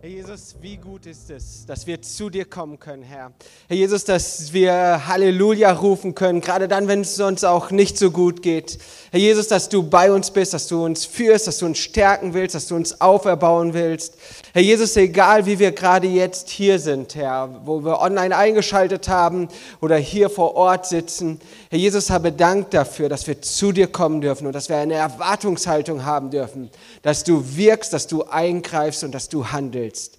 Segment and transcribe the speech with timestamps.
[0.00, 3.32] Herr Jesus, wie gut ist es, dass wir zu dir kommen können, Herr.
[3.66, 8.12] Herr Jesus, dass wir Halleluja rufen können, gerade dann, wenn es uns auch nicht so
[8.12, 8.78] gut geht.
[9.10, 12.32] Herr Jesus, dass du bei uns bist, dass du uns führst, dass du uns stärken
[12.32, 14.14] willst, dass du uns auferbauen willst.
[14.52, 19.48] Herr Jesus, egal wie wir gerade jetzt hier sind, Herr, wo wir online eingeschaltet haben
[19.80, 21.40] oder hier vor Ort sitzen.
[21.70, 24.94] Herr Jesus, habe Dank dafür, dass wir zu dir kommen dürfen und dass wir eine
[24.94, 26.70] Erwartungshaltung haben dürfen,
[27.02, 30.18] dass du wirkst, dass du eingreifst und dass du handelst willst.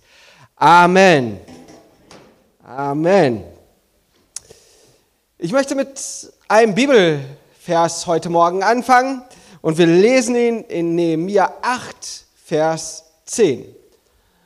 [0.56, 1.40] Amen.
[2.66, 3.44] Amen.
[5.38, 6.02] Ich möchte mit
[6.48, 9.22] einem Bibelvers heute Morgen anfangen
[9.62, 13.64] und wir lesen ihn in Nehemiah 8, Vers 10.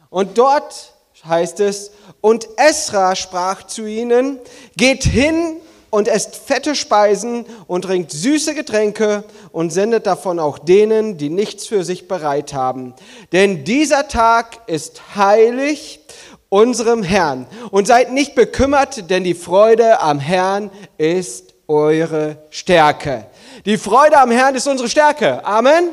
[0.10, 0.94] Und dort
[1.24, 4.40] heißt es, und Esra sprach zu ihnen,
[4.76, 5.56] geht hin
[5.94, 11.68] und esst fette Speisen und trinkt süße Getränke und sendet davon auch denen, die nichts
[11.68, 12.96] für sich bereit haben.
[13.32, 16.00] Denn dieser Tag ist heilig
[16.50, 17.46] unserem Herrn.
[17.70, 23.28] Und seid nicht bekümmert, denn die Freude am Herrn ist eure Stärke.
[23.68, 25.46] Die Freude am Herrn ist unsere Stärke.
[25.46, 25.90] Amen.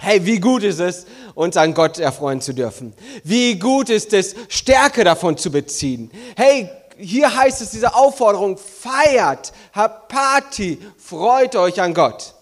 [0.00, 2.94] Hey, wie gut ist es, uns an Gott erfreuen zu dürfen.
[3.22, 6.10] Wie gut ist es, Stärke davon zu beziehen.
[6.36, 6.68] Hey,
[6.98, 12.34] hier heißt es, diese Aufforderung, feiert, habt Party, freut euch an Gott.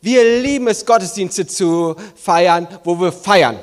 [0.00, 3.58] Wir lieben es, Gottesdienste zu feiern, wo wir feiern.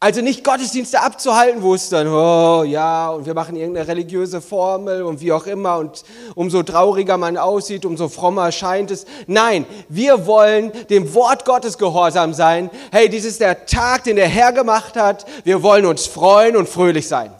[0.00, 5.02] Also nicht Gottesdienste abzuhalten, wo es dann, oh ja, und wir machen irgendeine religiöse Formel
[5.02, 9.06] und wie auch immer und umso trauriger man aussieht, umso frommer scheint es.
[9.26, 12.68] Nein, wir wollen dem Wort Gottes gehorsam sein.
[12.90, 15.24] Hey, dies ist der Tag, den der Herr gemacht hat.
[15.44, 17.30] Wir wollen uns freuen und fröhlich sein.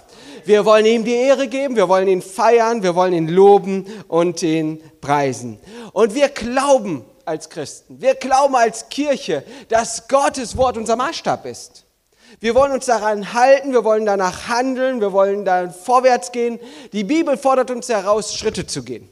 [0.44, 4.42] Wir wollen ihm die Ehre geben, wir wollen ihn feiern, wir wollen ihn loben und
[4.42, 5.58] ihn preisen.
[5.92, 11.84] Und wir glauben als Christen, wir glauben als Kirche, dass Gottes Wort unser Maßstab ist.
[12.40, 16.58] Wir wollen uns daran halten, wir wollen danach handeln, wir wollen da vorwärts gehen.
[16.92, 19.08] Die Bibel fordert uns heraus, Schritte zu gehen.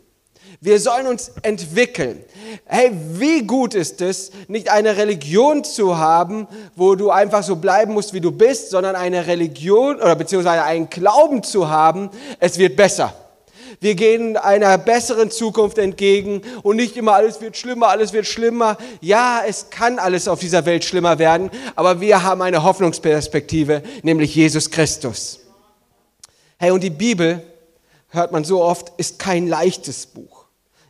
[0.65, 2.25] Wir sollen uns entwickeln.
[2.67, 7.95] Hey, wie gut ist es, nicht eine Religion zu haben, wo du einfach so bleiben
[7.95, 12.77] musst, wie du bist, sondern eine Religion oder beziehungsweise einen Glauben zu haben, es wird
[12.77, 13.13] besser.
[13.81, 18.79] Wir gehen einer besseren Zukunft entgegen und nicht immer alles wird schlimmer, alles wird schlimmer.
[19.01, 24.37] Ja, es kann alles auf dieser Welt schlimmer werden, aber wir haben eine Hoffnungsperspektive, nämlich
[24.37, 25.41] Jesus Christus.
[26.57, 27.43] Hey, und die Bibel,
[28.11, 30.42] hört man so oft, ist kein leichtes Buch.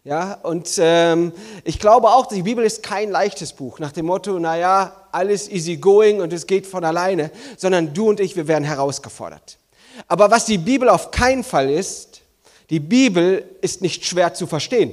[0.04, 1.32] Ja, und ähm,
[1.62, 5.76] ich glaube auch, die Bibel ist kein leichtes Buch nach dem Motto, naja, alles easy
[5.76, 9.58] going und es geht von alleine, sondern du und ich, wir werden herausgefordert.
[10.08, 12.22] Aber was die Bibel auf keinen Fall ist,
[12.68, 14.92] die Bibel ist nicht schwer zu verstehen.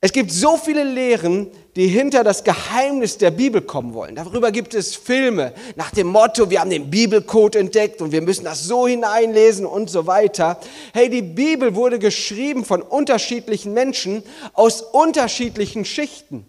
[0.00, 4.14] Es gibt so viele Lehren, die hinter das Geheimnis der Bibel kommen wollen.
[4.14, 8.44] Darüber gibt es Filme nach dem Motto, wir haben den Bibelcode entdeckt und wir müssen
[8.44, 10.60] das so hineinlesen und so weiter.
[10.92, 14.22] Hey, die Bibel wurde geschrieben von unterschiedlichen Menschen
[14.52, 16.44] aus unterschiedlichen Schichten,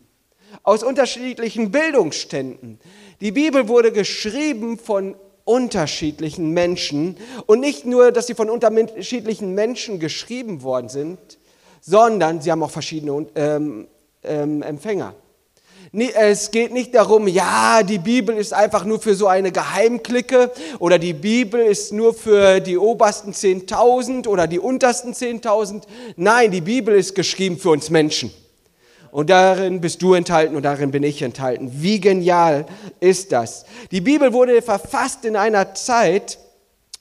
[0.63, 2.79] aus unterschiedlichen Bildungsständen.
[3.21, 9.99] Die Bibel wurde geschrieben von unterschiedlichen Menschen und nicht nur, dass sie von unterschiedlichen Menschen
[9.99, 11.19] geschrieben worden sind,
[11.79, 13.87] sondern sie haben auch verschiedene ähm,
[14.23, 15.13] ähm, Empfänger.
[15.95, 20.97] Es geht nicht darum, ja, die Bibel ist einfach nur für so eine Geheimklicke oder
[20.97, 25.83] die Bibel ist nur für die obersten 10.000 oder die untersten 10.000.
[26.15, 28.31] Nein, die Bibel ist geschrieben für uns Menschen.
[29.11, 31.69] Und darin bist du enthalten und darin bin ich enthalten.
[31.71, 32.65] Wie genial
[32.99, 33.63] ist das?
[33.91, 36.39] Die Bibel wurde verfasst in einer Zeit,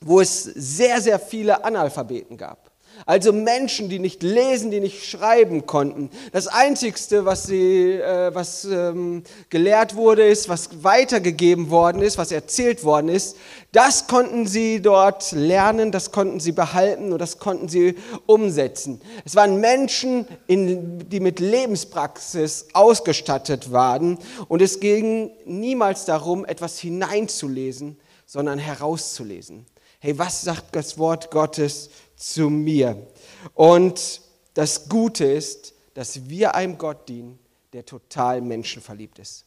[0.03, 2.72] wo es sehr, sehr viele Analphabeten gab.
[3.07, 6.11] Also Menschen, die nicht lesen, die nicht schreiben konnten.
[6.33, 12.33] Das Einzigste, was, sie, äh, was ähm, gelehrt wurde, ist, was weitergegeben worden ist, was
[12.33, 13.37] erzählt worden ist,
[13.73, 17.95] das konnten sie dort lernen, das konnten sie behalten und das konnten sie
[18.27, 19.01] umsetzen.
[19.25, 24.19] Es waren Menschen, in, die mit Lebenspraxis ausgestattet waren
[24.49, 29.67] und es ging niemals darum, etwas hineinzulesen, sondern herauszulesen.
[30.01, 31.89] Hey, was sagt das Wort Gottes
[32.23, 33.07] zu mir.
[33.55, 34.21] Und
[34.55, 37.39] das Gute ist, dass wir einem Gott dienen,
[37.73, 39.45] der total menschenverliebt ist.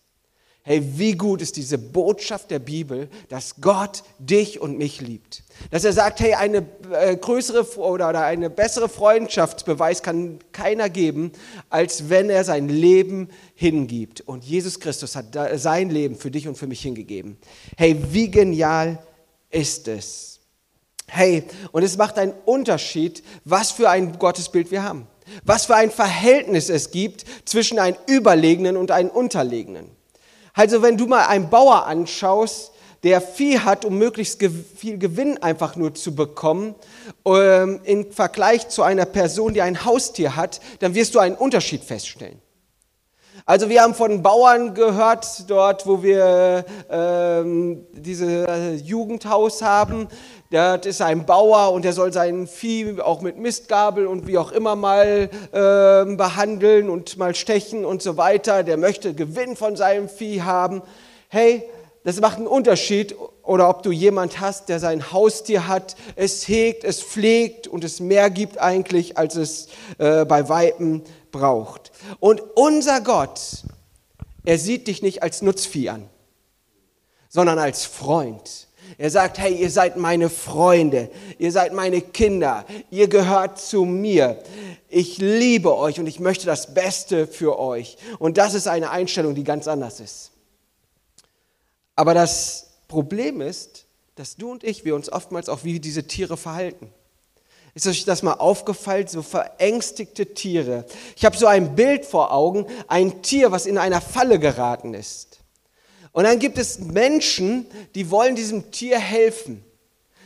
[0.67, 5.43] Hey, wie gut ist diese Botschaft der Bibel, dass Gott dich und mich liebt.
[5.69, 11.33] Dass er sagt, hey, eine äh, größere oder, oder eine bessere Freundschaftsbeweis kann keiner geben,
[11.69, 14.21] als wenn er sein Leben hingibt.
[14.21, 17.37] Und Jesus Christus hat sein Leben für dich und für mich hingegeben.
[17.77, 18.97] Hey, wie genial
[19.51, 20.34] ist es?
[21.07, 25.07] Hey, und es macht einen Unterschied, was für ein Gottesbild wir haben.
[25.43, 29.89] Was für ein Verhältnis es gibt zwischen einem Überlegenen und einem Unterlegenen.
[30.53, 32.71] Also wenn du mal einen Bauer anschaust,
[33.03, 34.43] der Vieh hat, um möglichst
[34.75, 36.73] viel Gewinn einfach nur zu bekommen,
[37.25, 41.83] ähm, im Vergleich zu einer Person, die ein Haustier hat, dann wirst du einen Unterschied
[41.83, 42.41] feststellen.
[43.47, 50.07] Also wir haben von Bauern gehört, dort wo wir ähm, dieses Jugendhaus haben,
[50.51, 54.51] das ist ein Bauer und der soll sein Vieh auch mit Mistgabel und wie auch
[54.51, 58.63] immer mal äh, behandeln und mal stechen und so weiter.
[58.63, 60.81] Der möchte Gewinn von seinem Vieh haben.
[61.29, 61.63] Hey,
[62.03, 63.15] das macht einen Unterschied,
[63.45, 67.99] oder ob du jemand hast, der sein Haustier hat, es hegt, es pflegt und es
[67.99, 71.91] mehr gibt eigentlich, als es äh, bei Weipen braucht.
[72.19, 73.39] Und unser Gott,
[74.43, 76.09] er sieht dich nicht als Nutzvieh an,
[77.29, 78.64] sondern als Freund.
[78.97, 84.41] Er sagt, hey, ihr seid meine Freunde, ihr seid meine Kinder, ihr gehört zu mir.
[84.89, 87.97] Ich liebe euch und ich möchte das Beste für euch.
[88.19, 90.31] Und das ist eine Einstellung, die ganz anders ist.
[91.95, 93.85] Aber das Problem ist,
[94.15, 96.89] dass du und ich, wir uns oftmals auch wie diese Tiere verhalten.
[97.73, 100.85] Ist euch das mal aufgefallen, so verängstigte Tiere?
[101.17, 105.39] Ich habe so ein Bild vor Augen, ein Tier, was in einer Falle geraten ist.
[106.15, 109.61] Und dann gibt es Menschen, die wollen diesem Tier helfen.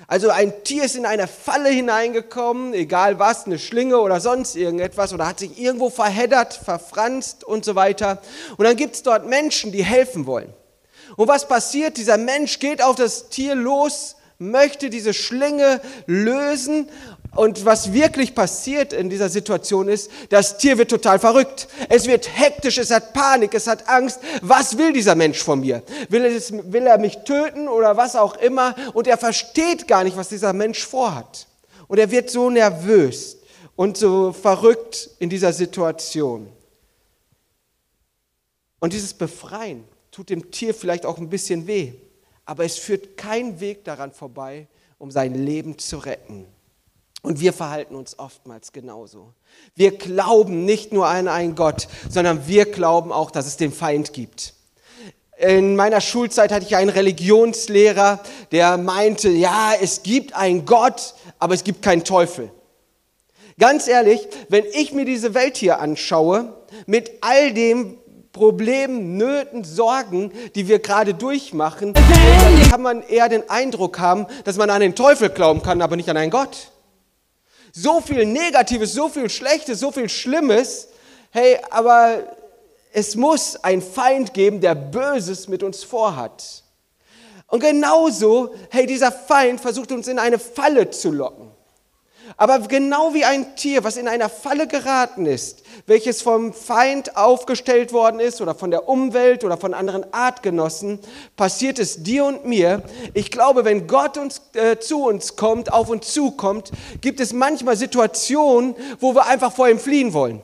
[0.05, 5.13] Also ein Tier ist in eine Falle hineingekommen, egal was, eine Schlinge oder sonst irgendetwas,
[5.13, 8.21] oder hat sich irgendwo verheddert, verfranst und so weiter.
[8.57, 10.53] Und dann gibt es dort Menschen, die helfen wollen.
[11.15, 11.97] Und was passiert?
[11.97, 16.87] Dieser Mensch geht auf das Tier los, möchte diese Schlinge lösen
[17.35, 21.67] und was wirklich passiert in dieser Situation ist, das Tier wird total verrückt.
[21.87, 24.19] Es wird hektisch, es hat Panik, es hat Angst.
[24.41, 25.83] Was will dieser Mensch von mir?
[26.09, 28.75] Will, es, will er mich töten oder was auch immer?
[28.93, 31.47] Und er versteht gar nicht, was dieser Mensch vorhat.
[31.87, 33.37] Und er wird so nervös
[33.75, 36.47] und so verrückt in dieser Situation.
[38.79, 41.93] Und dieses Befreien tut dem Tier vielleicht auch ein bisschen weh,
[42.45, 44.67] aber es führt kein Weg daran vorbei,
[44.97, 46.47] um sein Leben zu retten.
[47.21, 49.33] Und wir verhalten uns oftmals genauso.
[49.75, 54.13] Wir glauben nicht nur an einen Gott, sondern wir glauben auch, dass es den Feind
[54.13, 54.53] gibt.
[55.37, 58.19] In meiner Schulzeit hatte ich einen Religionslehrer,
[58.51, 62.51] der meinte, ja, es gibt einen Gott, aber es gibt keinen Teufel.
[63.57, 66.53] Ganz ehrlich, wenn ich mir diese Welt hier anschaue,
[66.85, 67.97] mit all dem
[68.31, 74.55] Problemen, Nöten, Sorgen, die wir gerade durchmachen, dann kann man eher den Eindruck haben, dass
[74.55, 76.71] man an den Teufel glauben kann, aber nicht an einen Gott
[77.81, 80.89] so viel Negatives, so viel Schlechtes, so viel Schlimmes.
[81.31, 82.37] Hey, aber
[82.91, 86.63] es muss einen Feind geben, der Böses mit uns vorhat.
[87.47, 91.48] Und genauso, hey, dieser Feind versucht uns in eine Falle zu locken.
[92.39, 97.91] Aber genau wie ein Tier, was in einer Falle geraten ist, welches vom Feind aufgestellt
[97.91, 100.99] worden ist oder von der Umwelt oder von anderen Artgenossen,
[101.35, 102.81] passiert es dir und mir.
[103.13, 106.71] Ich glaube, wenn Gott uns, äh, zu uns kommt, auf uns zukommt,
[107.01, 110.41] gibt es manchmal Situationen, wo wir einfach vor ihm fliehen wollen.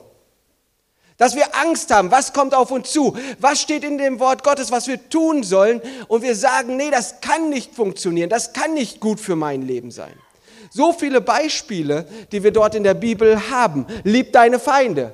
[1.16, 3.16] Dass wir Angst haben, was kommt auf uns zu?
[3.38, 5.80] Was steht in dem Wort Gottes, was wir tun sollen?
[6.08, 9.90] Und wir sagen, nee, das kann nicht funktionieren, das kann nicht gut für mein Leben
[9.90, 10.12] sein.
[10.70, 13.86] So viele Beispiele, die wir dort in der Bibel haben.
[14.04, 15.12] Lieb deine Feinde.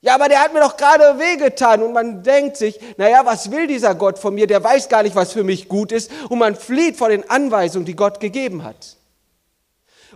[0.00, 3.66] Ja, aber der hat mir doch gerade wehgetan und man denkt sich, naja, was will
[3.66, 4.46] dieser Gott von mir?
[4.46, 7.84] Der weiß gar nicht, was für mich gut ist und man flieht vor den Anweisungen,
[7.84, 8.96] die Gott gegeben hat.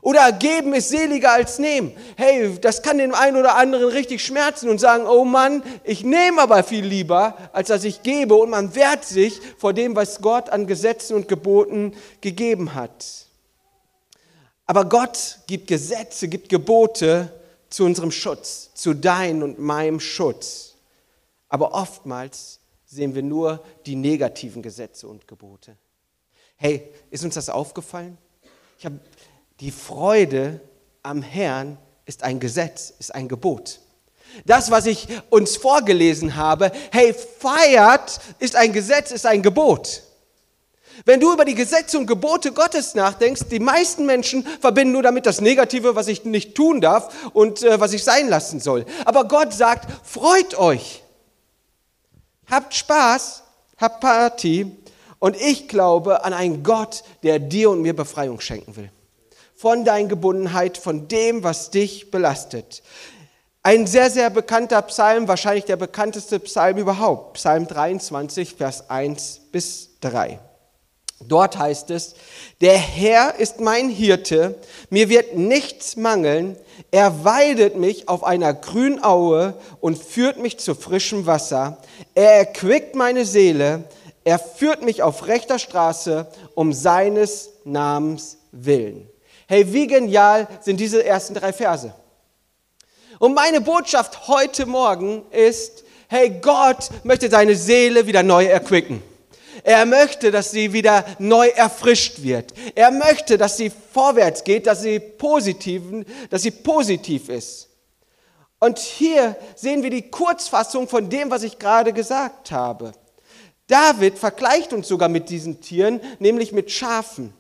[0.03, 1.93] Oder geben ist seliger als nehmen.
[2.17, 6.43] Hey, das kann den einen oder anderen richtig schmerzen und sagen, oh Mann, ich nehme
[6.43, 8.35] aber viel lieber, als dass ich gebe.
[8.35, 13.22] Und man wehrt sich vor dem, was Gott an Gesetzen und Geboten gegeben hat.
[14.67, 17.33] Aber Gott gibt Gesetze, gibt Gebote
[17.69, 20.75] zu unserem Schutz, zu deinem und meinem Schutz.
[21.49, 25.77] Aber oftmals sehen wir nur die negativen Gesetze und Gebote.
[26.57, 28.19] Hey, ist uns das aufgefallen?
[28.79, 29.01] Ich habe
[29.61, 30.61] die Freude
[31.03, 33.81] am Herrn ist ein Gesetz, ist ein Gebot.
[34.45, 40.03] Das, was ich uns vorgelesen habe, hey, feiert, ist ein Gesetz, ist ein Gebot.
[41.05, 45.27] Wenn du über die Gesetze und Gebote Gottes nachdenkst, die meisten Menschen verbinden nur damit
[45.27, 48.85] das Negative, was ich nicht tun darf und äh, was ich sein lassen soll.
[49.05, 51.03] Aber Gott sagt, freut euch,
[52.51, 53.43] habt Spaß,
[53.79, 54.71] habt Party
[55.19, 58.91] und ich glaube an einen Gott, der dir und mir Befreiung schenken will.
[59.55, 62.83] Von deiner Gebundenheit, von dem, was dich belastet.
[63.65, 69.91] Ein sehr, sehr bekannter Psalm, wahrscheinlich der bekannteste Psalm überhaupt, Psalm 23, Vers 1 bis
[70.01, 70.41] 3.
[71.29, 72.15] Dort heißt es,
[72.61, 74.57] der Herr ist mein Hirte,
[74.91, 76.57] mir wird nichts mangeln,
[76.91, 81.79] er weidet mich auf einer Grünaue und führt mich zu frischem Wasser,
[82.15, 83.85] er erquickt meine Seele,
[84.25, 89.09] Er führt mich auf rechter Straße um seines Namens willen.
[89.49, 91.93] Hey, wie genial sind diese ersten drei Verse?
[93.19, 99.03] Und meine Botschaft heute Morgen ist, hey, Gott möchte deine Seele wieder neu erquicken.
[99.65, 102.53] Er möchte, dass sie wieder neu erfrischt wird.
[102.75, 105.83] Er möchte, dass sie vorwärts geht, dass sie positiv,
[106.31, 107.69] dass sie positiv ist.
[108.59, 112.93] Und hier sehen wir die Kurzfassung von dem, was ich gerade gesagt habe.
[113.67, 117.33] David vergleicht uns sogar mit diesen Tieren, nämlich mit Schafen.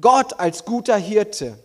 [0.00, 1.58] Gott als guter Hirte.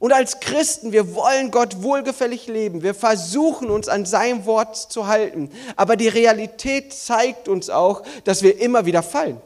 [0.00, 2.82] Und als Christen, wir wollen Gott wohlgefällig leben.
[2.82, 5.50] Wir versuchen uns an sein Wort zu halten.
[5.76, 9.42] Aber die Realität zeigt uns auch, dass wir immer wieder fallen.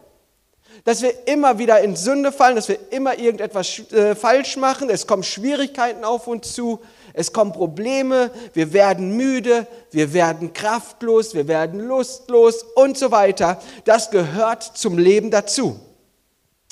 [0.85, 4.91] Dass wir immer wieder in Sünde fallen, dass wir immer irgendetwas äh, falsch machen.
[4.91, 6.81] Es kommen Schwierigkeiten auf uns zu.
[7.15, 8.31] Es kommen Probleme.
[8.53, 9.67] Wir werden müde.
[9.91, 11.35] Wir werden kraftlos.
[11.35, 13.61] Wir werden lustlos und so weiter.
[13.87, 15.81] Das gehört zum Leben dazu.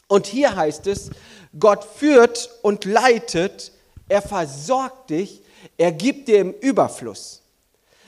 [0.06, 1.10] Und hier heißt es,
[1.58, 3.71] Gott führt und leitet,
[4.12, 5.42] er versorgt dich,
[5.78, 7.40] er gibt dir im Überfluss.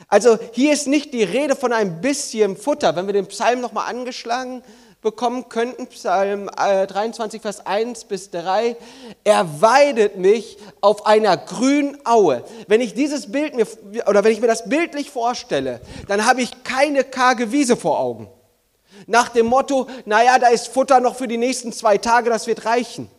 [0.07, 2.95] Also hier ist nicht die Rede von ein bisschen Futter.
[2.95, 4.63] Wenn wir den Psalm nochmal angeschlagen
[5.01, 8.77] bekommen könnten, Psalm 23, äh, Vers 1 bis 3,
[9.23, 12.45] er weidet mich auf einer grünen Aue.
[12.69, 13.67] Wenn ich dieses Bild mir,
[14.07, 18.29] oder wenn ich mir das bildlich vorstelle, dann habe ich keine karge Wiese vor Augen.
[19.07, 22.67] Nach dem Motto, naja, da ist Futter noch für die nächsten zwei Tage, das wird
[22.67, 23.11] reichen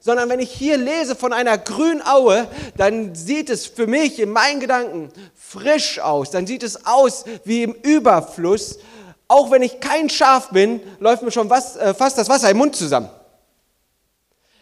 [0.00, 4.30] sondern wenn ich hier lese von einer grünen Aue, dann sieht es für mich in
[4.30, 8.78] meinen Gedanken frisch aus, dann sieht es aus wie im Überfluss.
[9.26, 12.56] Auch wenn ich kein Schaf bin, läuft mir schon was, äh, fast das Wasser im
[12.56, 13.10] Mund zusammen.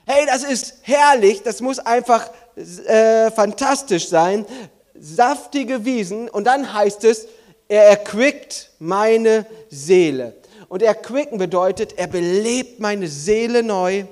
[0.06, 4.46] Hey, das ist herrlich, das muss einfach äh, fantastisch sein.
[4.98, 7.26] Saftige Wiesen und dann heißt es,
[7.68, 10.34] er erquickt meine Seele.
[10.68, 14.04] Und erquicken bedeutet, er belebt meine Seele neu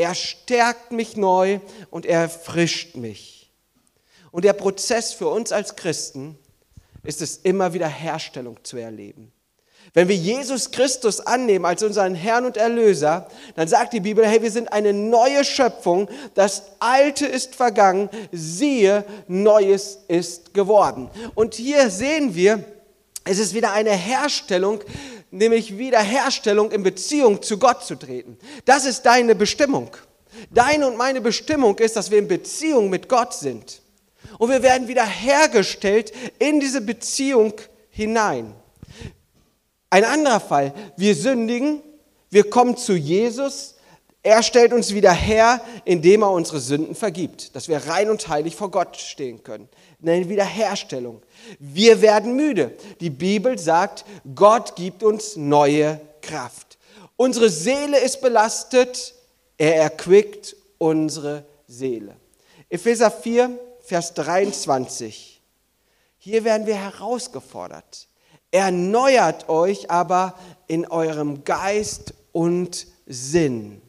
[0.00, 3.52] er stärkt mich neu und er erfrischt mich.
[4.32, 6.38] Und der Prozess für uns als Christen
[7.02, 9.30] ist es immer wieder Herstellung zu erleben.
[9.92, 14.40] Wenn wir Jesus Christus annehmen als unseren Herrn und Erlöser, dann sagt die Bibel, hey,
[14.40, 21.10] wir sind eine neue Schöpfung, das Alte ist vergangen, siehe, Neues ist geworden.
[21.34, 22.64] Und hier sehen wir,
[23.30, 24.82] es ist wieder eine Herstellung
[25.30, 28.36] nämlich Wiederherstellung in Beziehung zu Gott zu treten.
[28.64, 29.90] Das ist deine Bestimmung.
[30.50, 33.82] Deine und meine Bestimmung ist, dass wir in Beziehung mit Gott sind.
[34.38, 37.54] Und wir werden wiederhergestellt in diese Beziehung
[37.90, 38.54] hinein.
[39.88, 41.82] Ein anderer Fall, wir sündigen,
[42.30, 43.74] wir kommen zu Jesus,
[44.22, 48.54] er stellt uns wieder her, indem er unsere Sünden vergibt, dass wir rein und heilig
[48.54, 49.68] vor Gott stehen können.
[50.02, 51.22] Eine Wiederherstellung.
[51.58, 52.74] Wir werden müde.
[53.00, 54.04] Die Bibel sagt,
[54.34, 56.78] Gott gibt uns neue Kraft.
[57.16, 59.14] Unsere Seele ist belastet,
[59.58, 62.16] er erquickt unsere Seele.
[62.70, 63.50] Epheser 4,
[63.82, 65.42] Vers 23.
[66.18, 68.08] Hier werden wir herausgefordert.
[68.50, 70.34] Erneuert euch aber
[70.66, 73.82] in eurem Geist und Sinn.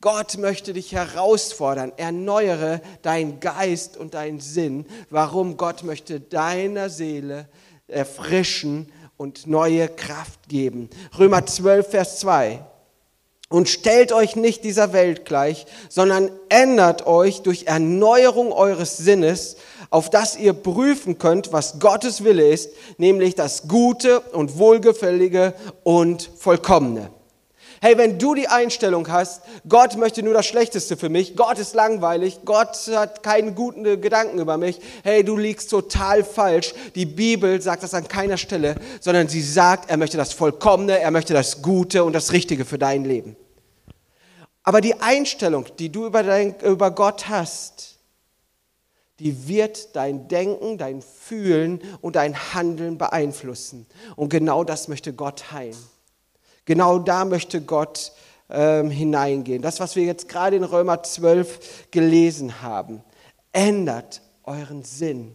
[0.00, 1.92] Gott möchte dich herausfordern.
[1.98, 4.86] Erneuere deinen Geist und deinen Sinn.
[5.10, 5.58] Warum?
[5.58, 7.48] Gott möchte deiner Seele
[7.86, 10.88] erfrischen und neue Kraft geben.
[11.18, 12.64] Römer 12, Vers 2.
[13.50, 19.56] Und stellt euch nicht dieser Welt gleich, sondern ändert euch durch Erneuerung eures Sinnes,
[19.90, 25.52] auf das ihr prüfen könnt, was Gottes Wille ist, nämlich das Gute und Wohlgefällige
[25.82, 27.10] und Vollkommene.
[27.82, 31.74] Hey, wenn du die Einstellung hast, Gott möchte nur das Schlechteste für mich, Gott ist
[31.74, 36.74] langweilig, Gott hat keine guten Gedanken über mich, hey, du liegst total falsch.
[36.94, 41.10] Die Bibel sagt das an keiner Stelle, sondern sie sagt, er möchte das Vollkommene, er
[41.10, 43.34] möchte das Gute und das Richtige für dein Leben.
[44.62, 47.96] Aber die Einstellung, die du über, dein, über Gott hast,
[49.20, 53.86] die wird dein Denken, dein Fühlen und dein Handeln beeinflussen.
[54.16, 55.76] Und genau das möchte Gott heilen.
[56.70, 58.12] Genau da möchte Gott
[58.48, 59.60] ähm, hineingehen.
[59.60, 63.02] Das, was wir jetzt gerade in Römer 12 gelesen haben.
[63.50, 65.34] Ändert euren Sinn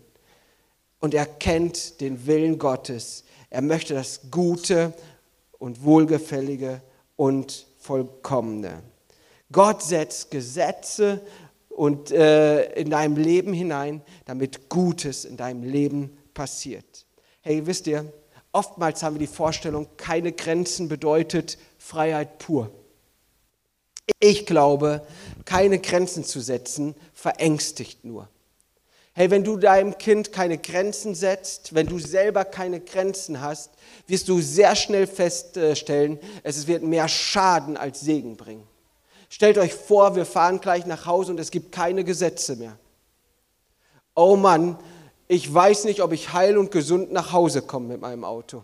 [1.01, 3.25] und erkennt den Willen Gottes.
[3.49, 4.93] Er möchte das Gute
[5.59, 6.81] und Wohlgefällige
[7.17, 8.81] und Vollkommene.
[9.51, 11.19] Gott setzt Gesetze
[11.67, 17.05] und äh, in deinem Leben hinein, damit Gutes in deinem Leben passiert.
[17.41, 18.09] Hey, wisst ihr,
[18.55, 22.71] Oftmals haben wir die Vorstellung, keine Grenzen bedeutet Freiheit pur.
[24.21, 25.05] Ich glaube,
[25.43, 28.29] keine Grenzen zu setzen verängstigt nur.
[29.11, 33.71] Hey, wenn du deinem Kind keine Grenzen setzt, wenn du selber keine Grenzen hast,
[34.07, 38.65] wirst du sehr schnell feststellen, es wird mehr Schaden als Segen bringen.
[39.27, 42.77] Stellt euch vor, wir fahren gleich nach Hause und es gibt keine Gesetze mehr.
[44.15, 44.79] Oh Mann,
[45.27, 48.63] ich weiß nicht, ob ich heil und gesund nach Hause komme mit meinem Auto.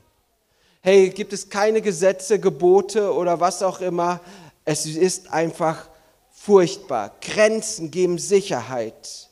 [0.81, 4.19] Hey, gibt es keine Gesetze, Gebote oder was auch immer?
[4.65, 5.87] Es ist einfach
[6.31, 7.11] furchtbar.
[7.21, 9.29] Grenzen geben Sicherheit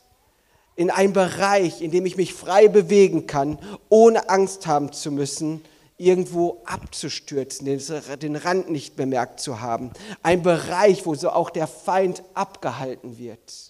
[0.76, 3.58] in einen Bereich, in dem ich mich frei bewegen kann,
[3.88, 5.62] ohne Angst haben zu müssen,
[5.98, 9.90] irgendwo abzustürzen, den Rand nicht bemerkt zu haben.
[10.22, 13.69] Ein Bereich, wo so auch der Feind abgehalten wird.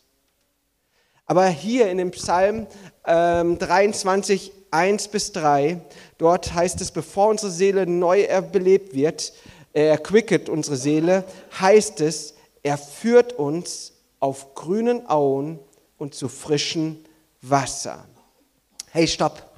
[1.31, 2.67] Aber hier in dem Psalm
[3.07, 5.81] ähm, 23, 1 bis 3,
[6.19, 9.33] dort heißt es, bevor unsere Seele neu belebt wird,
[9.73, 11.23] er erquicket unsere Seele,
[11.61, 12.35] heißt es,
[12.65, 15.61] er führt uns auf grünen Auen
[15.99, 17.05] und zu frischen
[17.43, 18.05] Wasser.
[18.91, 19.53] Hey, stopp.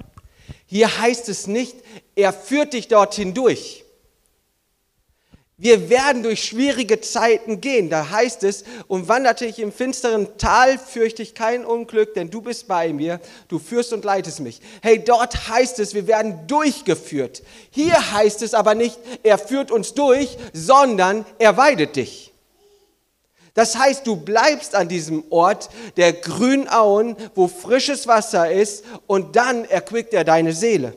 [0.67, 1.77] Hier heißt es nicht,
[2.15, 3.82] er führt dich dorthin durch.
[5.63, 7.89] Wir werden durch schwierige Zeiten gehen.
[7.89, 12.41] Da heißt es, und wanderte ich im finsteren Tal, fürchte ich kein Unglück, denn du
[12.41, 14.59] bist bei mir, du führst und leitest mich.
[14.81, 17.43] Hey, dort heißt es, wir werden durchgeführt.
[17.71, 22.33] Hier heißt es aber nicht, er führt uns durch, sondern er weidet dich.
[23.53, 29.37] Das heißt, du bleibst an diesem Ort der grünen Auen, wo frisches Wasser ist, und
[29.37, 30.93] dann erquickt er deine Seele.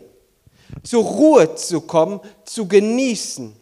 [0.82, 3.54] Zur Ruhe zu kommen, zu genießen.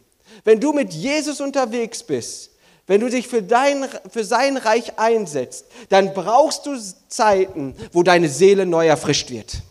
[0.45, 2.51] Wenn du mit Jesus unterwegs bist,
[2.87, 8.29] wenn du dich für, dein, für sein Reich einsetzt, dann brauchst du Zeiten, wo deine
[8.29, 9.63] Seele neu erfrischt wird.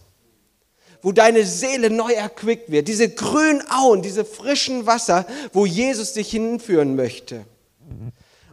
[1.00, 2.88] Wo deine Seele neu erquickt wird.
[2.88, 7.44] Diese grünen Auen, diese frischen Wasser, wo Jesus dich hinführen möchte.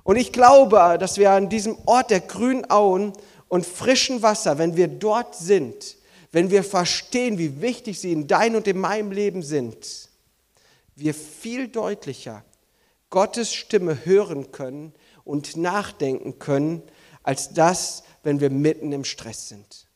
[0.04, 3.14] Und ich glaube, dass wir an diesem Ort der grünen Auen
[3.48, 5.96] und frischen Wasser, wenn wir dort sind,
[6.32, 10.11] wenn wir verstehen, wie wichtig sie in dein und in meinem Leben sind,
[11.02, 12.46] wir viel deutlicher
[13.10, 14.94] Gottes Stimme hören können
[15.26, 16.82] und nachdenken können,
[17.24, 19.88] als das, wenn wir mitten im Stress sind.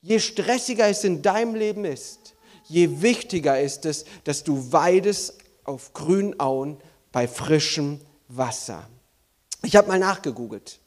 [0.00, 5.92] Je stressiger es in deinem Leben ist, je wichtiger ist es, dass du weidest auf
[5.92, 6.78] grünen Auen
[7.12, 8.88] bei frischem Wasser.
[9.62, 10.80] Ich habe mal nachgegoogelt.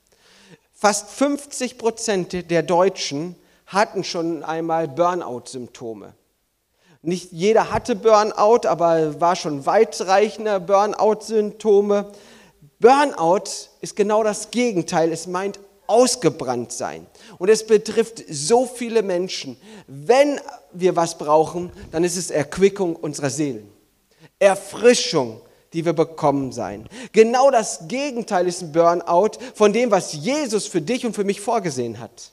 [0.73, 6.13] Fast 50 Prozent der Deutschen hatten schon einmal Burnout-Symptome.
[7.07, 12.11] Nicht jeder hatte Burnout, aber war schon weitreichende Burnout-Symptome.
[12.79, 13.45] Burnout
[13.79, 15.13] ist genau das Gegenteil.
[15.13, 17.07] Es meint ausgebrannt sein.
[17.37, 19.55] Und es betrifft so viele Menschen.
[19.87, 20.41] Wenn
[20.73, 23.71] wir was brauchen, dann ist es Erquickung unserer Seelen.
[24.37, 25.39] Erfrischung
[25.73, 26.87] die wir bekommen sein.
[27.11, 31.41] Genau das Gegenteil ist ein Burnout von dem, was Jesus für dich und für mich
[31.41, 32.31] vorgesehen hat.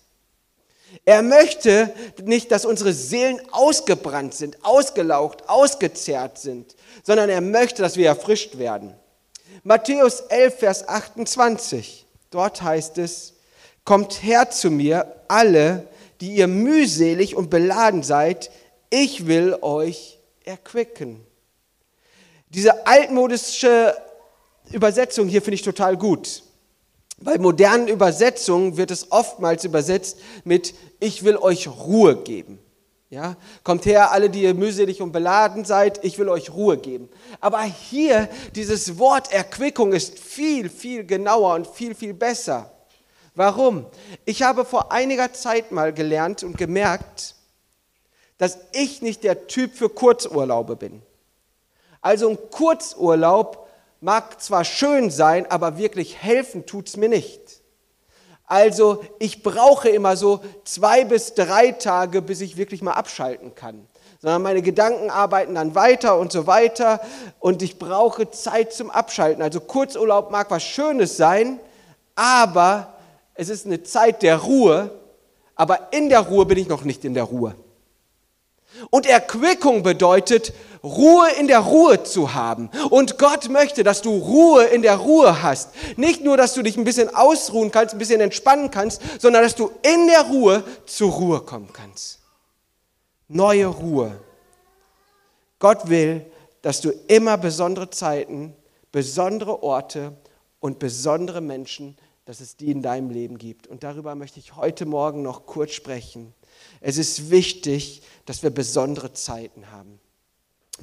[1.04, 7.96] Er möchte nicht, dass unsere Seelen ausgebrannt sind, ausgelaucht, ausgezehrt sind, sondern er möchte, dass
[7.96, 8.94] wir erfrischt werden.
[9.62, 13.34] Matthäus 11, Vers 28, dort heißt es,
[13.84, 15.86] Kommt her zu mir, alle,
[16.20, 18.50] die ihr mühselig und beladen seid,
[18.88, 21.20] ich will euch erquicken.
[22.48, 23.94] Diese altmodische
[24.70, 26.42] Übersetzung hier finde ich total gut.
[27.18, 32.58] Bei modernen Übersetzungen wird es oftmals übersetzt mit Ich will euch Ruhe geben.
[33.10, 37.08] Ja, kommt her, alle, die ihr mühselig und beladen seid, ich will euch Ruhe geben.
[37.40, 42.72] Aber hier, dieses Wort Erquickung ist viel, viel genauer und viel, viel besser.
[43.36, 43.86] Warum?
[44.24, 47.36] Ich habe vor einiger Zeit mal gelernt und gemerkt,
[48.38, 51.00] dass ich nicht der Typ für Kurzurlaube bin.
[52.00, 53.63] Also ein Kurzurlaub
[54.04, 57.40] mag zwar schön sein, aber wirklich helfen tut es mir nicht.
[58.44, 63.88] Also ich brauche immer so zwei bis drei Tage, bis ich wirklich mal abschalten kann.
[64.20, 67.00] Sondern meine Gedanken arbeiten dann weiter und so weiter
[67.40, 69.42] und ich brauche Zeit zum Abschalten.
[69.42, 71.58] Also Kurzurlaub mag was Schönes sein,
[72.14, 72.98] aber
[73.32, 74.90] es ist eine Zeit der Ruhe,
[75.54, 77.54] aber in der Ruhe bin ich noch nicht in der Ruhe.
[78.90, 80.52] Und Erquickung bedeutet,
[80.84, 82.70] Ruhe in der Ruhe zu haben.
[82.90, 85.70] Und Gott möchte, dass du Ruhe in der Ruhe hast.
[85.96, 89.54] Nicht nur, dass du dich ein bisschen ausruhen kannst, ein bisschen entspannen kannst, sondern dass
[89.54, 92.20] du in der Ruhe zur Ruhe kommen kannst.
[93.28, 94.20] Neue Ruhe.
[95.58, 96.26] Gott will,
[96.60, 98.54] dass du immer besondere Zeiten,
[98.92, 100.12] besondere Orte
[100.60, 103.66] und besondere Menschen, dass es die in deinem Leben gibt.
[103.66, 106.34] Und darüber möchte ich heute Morgen noch kurz sprechen.
[106.80, 110.00] Es ist wichtig, dass wir besondere Zeiten haben.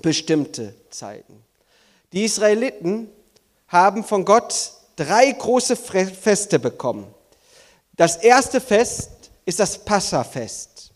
[0.01, 1.43] Bestimmte Zeiten.
[2.13, 3.09] Die Israeliten
[3.67, 7.07] haben von Gott drei große Feste bekommen.
[7.95, 9.11] Das erste Fest
[9.45, 10.91] ist das Passafest.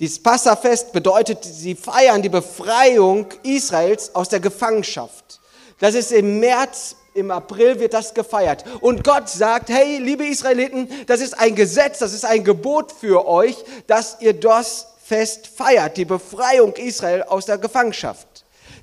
[0.00, 5.40] Dieses Passafest bedeutet, sie feiern die Befreiung Israels aus der Gefangenschaft.
[5.78, 8.64] Das ist im März, im April wird das gefeiert.
[8.80, 13.26] Und Gott sagt, hey, liebe Israeliten, das ist ein Gesetz, das ist ein Gebot für
[13.26, 18.33] euch, dass ihr das Fest feiert, die Befreiung Israel aus der Gefangenschaft.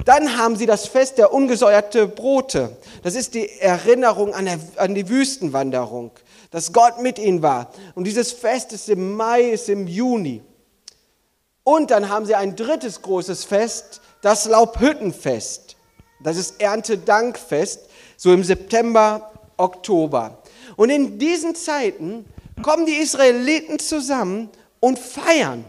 [0.06, 2.76] Dann haben sie das Fest der ungesäuerte Brote.
[3.04, 6.12] Das ist die Erinnerung an, der, an die Wüstenwanderung,
[6.50, 7.72] dass Gott mit ihnen war.
[7.96, 10.42] Und dieses Fest ist im Mai, ist im Juni.
[11.64, 15.76] Und dann haben sie ein drittes großes Fest, das Laubhüttenfest.
[16.24, 17.82] Das ist Erntedankfest,
[18.18, 20.42] so im September, Oktober.
[20.76, 22.26] Und in diesen Zeiten
[22.62, 25.66] kommen die Israeliten zusammen und feiern.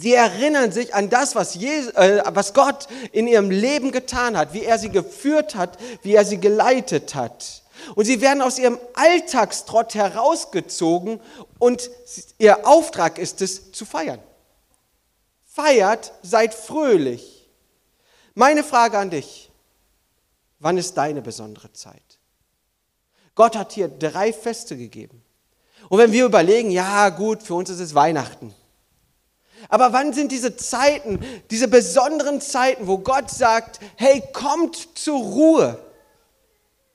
[0.00, 4.52] Sie erinnern sich an das, was, Jesus, äh, was Gott in ihrem Leben getan hat,
[4.52, 7.64] wie er sie geführt hat, wie er sie geleitet hat.
[7.96, 11.20] Und sie werden aus ihrem Alltagstrott herausgezogen
[11.58, 11.90] und
[12.38, 14.20] ihr Auftrag ist es, zu feiern.
[15.44, 17.48] Feiert, seid fröhlich.
[18.34, 19.50] Meine Frage an dich,
[20.60, 22.20] wann ist deine besondere Zeit?
[23.34, 25.24] Gott hat hier drei Feste gegeben.
[25.88, 28.54] Und wenn wir überlegen, ja gut, für uns ist es Weihnachten.
[29.68, 35.78] Aber wann sind diese Zeiten, diese besonderen Zeiten, wo Gott sagt, hey, kommt zur Ruhe.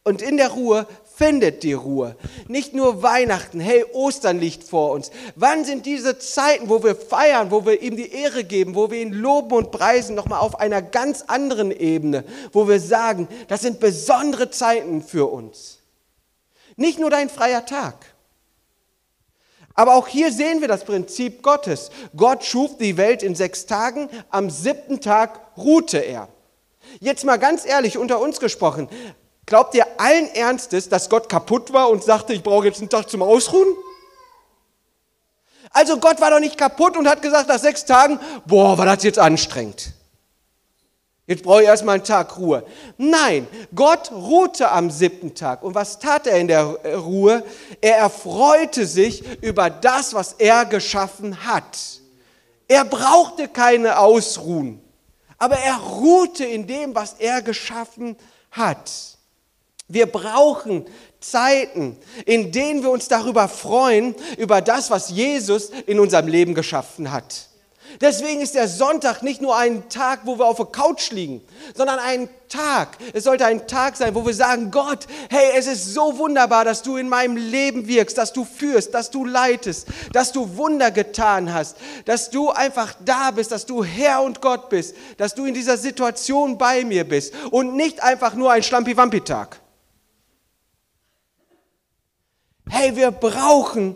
[0.04, 2.16] Und in der Ruhe findet die Ruhe.
[2.48, 5.12] Nicht nur Weihnachten, hey, Ostern liegt vor uns.
[5.36, 9.00] Wann sind diese Zeiten, wo wir feiern, wo wir ihm die Ehre geben, wo wir
[9.02, 13.80] ihn loben und preisen, nochmal auf einer ganz anderen Ebene, wo wir sagen, das sind
[13.80, 15.80] besondere Zeiten für uns.
[16.76, 18.13] Nicht nur dein freier Tag.
[19.76, 21.90] Aber auch hier sehen wir das Prinzip Gottes.
[22.16, 26.28] Gott schuf die Welt in sechs Tagen, am siebten Tag ruhte er.
[27.00, 28.88] Jetzt mal ganz ehrlich unter uns gesprochen,
[29.46, 33.10] glaubt ihr allen Ernstes, dass Gott kaputt war und sagte, ich brauche jetzt einen Tag
[33.10, 33.68] zum Ausruhen?
[35.72, 39.04] Also Gott war doch nicht kaputt und hat gesagt nach sechs Tagen, boah, war das
[39.04, 39.94] jetzt anstrengend.
[41.26, 42.66] Jetzt brauche ich erstmal einen Tag Ruhe.
[42.98, 45.64] Nein, Gott ruhte am siebten Tag.
[45.64, 46.64] Und was tat er in der
[46.98, 47.44] Ruhe?
[47.80, 51.78] Er erfreute sich über das, was er geschaffen hat.
[52.68, 54.82] Er brauchte keine Ausruhen,
[55.38, 58.18] aber er ruhte in dem, was er geschaffen
[58.52, 58.92] hat.
[59.88, 60.86] Wir brauchen
[61.20, 67.12] Zeiten, in denen wir uns darüber freuen, über das, was Jesus in unserem Leben geschaffen
[67.12, 67.48] hat.
[68.02, 71.42] Deswegen ist der Sonntag nicht nur ein Tag, wo wir auf der Couch liegen,
[71.76, 72.98] sondern ein Tag.
[73.14, 76.84] Es sollte ein Tag sein, wo wir sagen, Gott, hey, es ist so wunderbar, dass
[76.84, 81.54] du in meinem Leben wirkst, dass du führst, dass du leitest, dass du Wunder getan
[81.54, 85.54] hast, dass du einfach da bist, dass du Herr und Gott bist, dass du in
[85.54, 89.60] dieser Situation bei mir bist und nicht einfach nur ein Schlampi-Wampi-Tag.
[92.70, 93.96] Hey, wir brauchen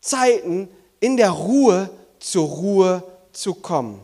[0.00, 0.68] Zeiten
[1.00, 1.90] in der Ruhe,
[2.24, 4.00] zur Ruhe zu kommen.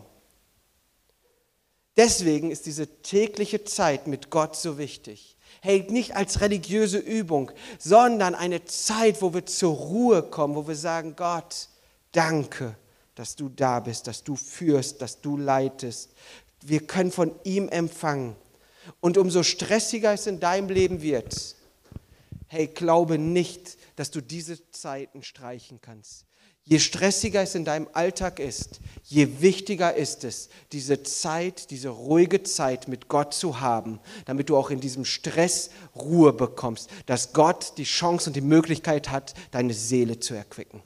[1.97, 5.39] Deswegen ist diese tägliche Zeit mit Gott so wichtig.
[5.63, 10.77] Hey, nicht als religiöse Übung, sondern eine Zeit, wo wir zur Ruhe kommen, wo wir
[10.77, 11.69] sagen, Gott,
[12.13, 12.77] danke,
[13.15, 16.11] dass du da bist, dass du führst, dass du leitest.
[16.61, 18.37] Wir können von ihm empfangen.
[19.01, 21.57] Und umso stressiger es in deinem Leben wird,
[22.49, 26.27] hey, glaube nicht, dass du diese Zeiten streichen kannst.
[26.65, 32.43] Je stressiger es in deinem Alltag ist, je wichtiger ist es, diese Zeit, diese ruhige
[32.43, 37.73] Zeit mit Gott zu haben, damit du auch in diesem Stress Ruhe bekommst, dass Gott
[37.77, 40.83] die Chance und die Möglichkeit hat, deine Seele zu erquicken,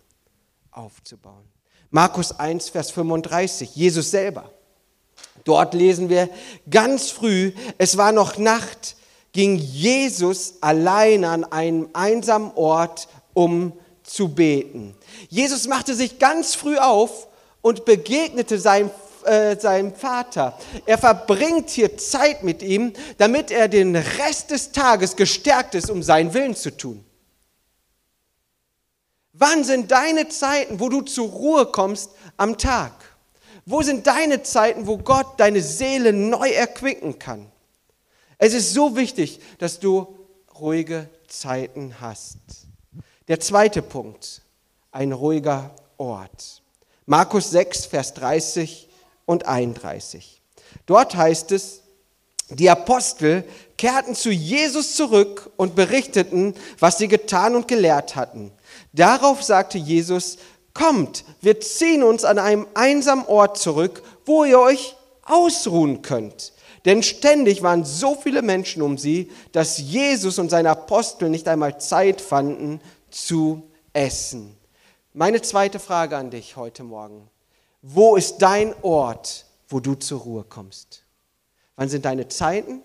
[0.70, 1.44] aufzubauen.
[1.90, 4.50] Markus 1, Vers 35, Jesus selber.
[5.44, 6.30] Dort lesen wir
[6.70, 8.96] ganz früh, es war noch Nacht,
[9.32, 13.72] ging Jesus allein an einem einsamen Ort, um
[14.04, 14.94] zu beten.
[15.28, 17.26] Jesus machte sich ganz früh auf
[17.62, 18.90] und begegnete seinem,
[19.24, 20.56] äh, seinem Vater.
[20.86, 26.02] Er verbringt hier Zeit mit ihm, damit er den Rest des Tages gestärkt ist, um
[26.02, 27.04] seinen Willen zu tun.
[29.32, 32.92] Wann sind deine Zeiten, wo du zur Ruhe kommst am Tag?
[33.66, 37.50] Wo sind deine Zeiten, wo Gott deine Seele neu erquicken kann?
[38.38, 40.18] Es ist so wichtig, dass du
[40.60, 42.63] ruhige Zeiten hast.
[43.26, 44.42] Der zweite Punkt,
[44.92, 46.62] ein ruhiger Ort.
[47.06, 48.86] Markus 6, Vers 30
[49.24, 50.42] und 31.
[50.84, 51.80] Dort heißt es,
[52.50, 53.44] die Apostel
[53.78, 58.52] kehrten zu Jesus zurück und berichteten, was sie getan und gelehrt hatten.
[58.92, 60.36] Darauf sagte Jesus,
[60.74, 66.52] kommt, wir ziehen uns an einem einsamen Ort zurück, wo ihr euch ausruhen könnt.
[66.84, 71.80] Denn ständig waren so viele Menschen um sie, dass Jesus und seine Apostel nicht einmal
[71.80, 72.80] Zeit fanden,
[73.14, 74.56] zu essen.
[75.12, 77.30] Meine zweite Frage an dich heute Morgen.
[77.80, 81.04] Wo ist dein Ort, wo du zur Ruhe kommst?
[81.76, 82.82] Wann sind deine Zeiten?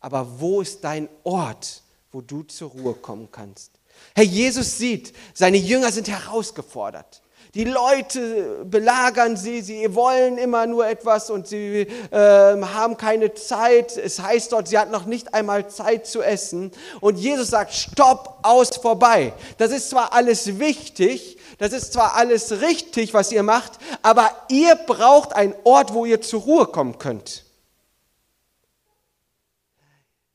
[0.00, 3.72] Aber wo ist dein Ort, wo du zur Ruhe kommen kannst?
[4.14, 7.20] Herr Jesus sieht, seine Jünger sind herausgefordert.
[7.54, 13.96] Die Leute belagern sie, sie wollen immer nur etwas und sie äh, haben keine Zeit.
[13.96, 16.70] Es heißt dort, sie hatten noch nicht einmal Zeit zu essen.
[17.00, 19.32] Und Jesus sagt, stopp, aus, vorbei.
[19.58, 24.76] Das ist zwar alles wichtig, das ist zwar alles richtig, was ihr macht, aber ihr
[24.76, 27.44] braucht einen Ort, wo ihr zur Ruhe kommen könnt.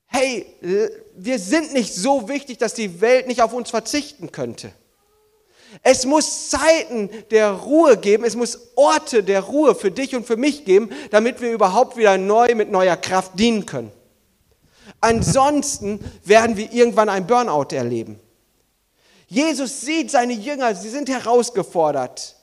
[0.07, 0.45] Hey,
[1.15, 4.73] wir sind nicht so wichtig, dass die Welt nicht auf uns verzichten könnte.
[5.81, 10.37] Es muss Zeiten der Ruhe geben, es muss Orte der Ruhe für dich und für
[10.37, 13.91] mich geben, damit wir überhaupt wieder neu mit neuer Kraft dienen können.
[15.01, 18.19] Ansonsten werden wir irgendwann ein Burnout erleben.
[19.27, 22.35] Jesus sieht seine Jünger, sie sind herausgefordert.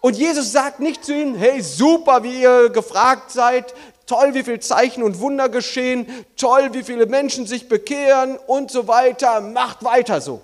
[0.00, 3.74] Und Jesus sagt nicht zu ihnen, hey, super, wie ihr gefragt seid,
[4.06, 8.86] toll, wie viele Zeichen und Wunder geschehen, toll, wie viele Menschen sich bekehren und so
[8.86, 10.42] weiter, macht weiter so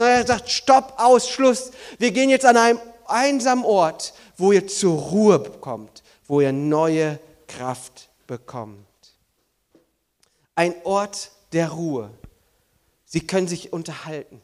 [0.00, 1.72] sondern er sagt, stopp, aus, Schluss.
[1.98, 7.18] Wir gehen jetzt an einem einsamen Ort, wo ihr zur Ruhe kommt, wo ihr neue
[7.46, 8.86] Kraft bekommt.
[10.54, 12.10] Ein Ort der Ruhe.
[13.04, 14.40] Sie können sich unterhalten.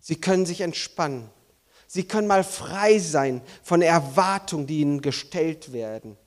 [0.00, 1.30] Sie können sich entspannen.
[1.86, 6.18] Sie können mal frei sein von Erwartungen, die ihnen gestellt werden.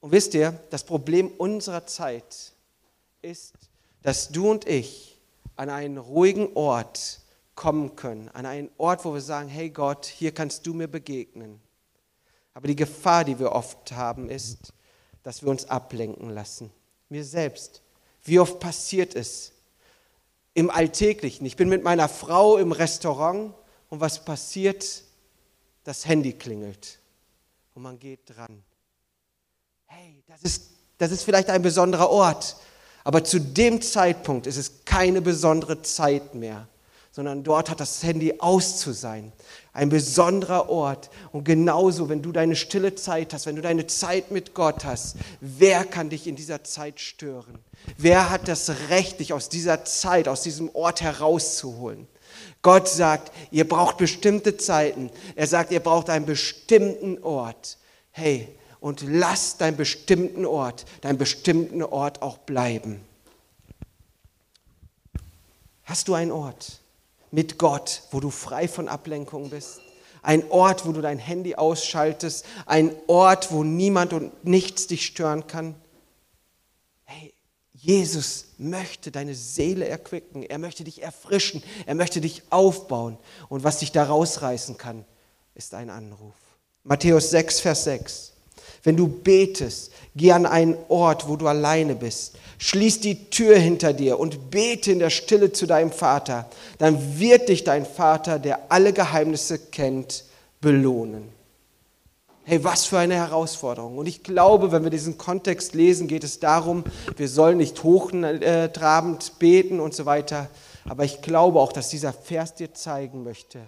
[0.00, 2.52] Und wisst ihr, das Problem unserer Zeit
[3.20, 3.54] ist,
[4.02, 5.11] dass du und ich
[5.56, 7.20] an einen ruhigen Ort
[7.54, 11.60] kommen können, an einen Ort, wo wir sagen, hey Gott, hier kannst du mir begegnen.
[12.54, 14.72] Aber die Gefahr, die wir oft haben, ist,
[15.22, 16.70] dass wir uns ablenken lassen.
[17.08, 17.82] Mir selbst.
[18.24, 19.52] Wie oft passiert es
[20.54, 21.46] im Alltäglichen?
[21.46, 23.54] Ich bin mit meiner Frau im Restaurant
[23.88, 25.04] und was passiert?
[25.84, 27.00] Das Handy klingelt
[27.74, 28.62] und man geht dran.
[29.86, 32.56] Hey, das ist, das ist vielleicht ein besonderer Ort,
[33.04, 36.68] aber zu dem Zeitpunkt ist es keine besondere Zeit mehr,
[37.10, 39.32] sondern dort hat das Handy aus zu sein.
[39.74, 41.10] Ein besonderer Ort.
[41.30, 45.16] Und genauso, wenn du deine stille Zeit hast, wenn du deine Zeit mit Gott hast,
[45.40, 47.58] wer kann dich in dieser Zeit stören?
[47.98, 52.06] Wer hat das Recht, dich aus dieser Zeit, aus diesem Ort herauszuholen?
[52.62, 55.10] Gott sagt, ihr braucht bestimmte Zeiten.
[55.34, 57.76] Er sagt, ihr braucht einen bestimmten Ort.
[58.10, 58.48] Hey,
[58.82, 63.00] und lass deinen bestimmten Ort, deinen bestimmten Ort auch bleiben.
[65.84, 66.80] Hast du einen Ort
[67.30, 69.80] mit Gott, wo du frei von Ablenkung bist?
[70.20, 72.44] Ein Ort, wo du dein Handy ausschaltest?
[72.66, 75.76] Ein Ort, wo niemand und nichts dich stören kann?
[77.04, 77.32] Hey,
[77.72, 80.42] Jesus möchte deine Seele erquicken.
[80.42, 81.62] Er möchte dich erfrischen.
[81.86, 83.16] Er möchte dich aufbauen.
[83.48, 85.04] Und was dich da rausreißen kann,
[85.54, 86.34] ist ein Anruf.
[86.82, 88.31] Matthäus 6, Vers 6.
[88.82, 92.34] Wenn du betest, geh an einen Ort, wo du alleine bist.
[92.58, 96.48] Schließ die Tür hinter dir und bete in der Stille zu deinem Vater.
[96.78, 100.24] Dann wird dich dein Vater, der alle Geheimnisse kennt,
[100.60, 101.28] belohnen.
[102.44, 103.98] Hey, was für eine Herausforderung.
[103.98, 106.82] Und ich glaube, wenn wir diesen Kontext lesen, geht es darum,
[107.16, 110.48] wir sollen nicht hochtrabend beten und so weiter.
[110.88, 113.60] Aber ich glaube auch, dass dieser Vers dir zeigen möchte,